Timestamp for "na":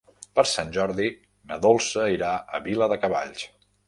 1.51-1.59